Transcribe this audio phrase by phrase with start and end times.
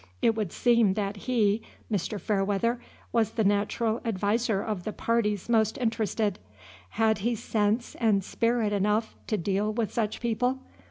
[0.19, 2.19] It would seem that he, Mr.
[2.19, 2.79] Fairweather,
[3.11, 6.39] was the natural adviser of the parties most interested.
[6.89, 10.57] Had he sense and spirit enough to deal with such people?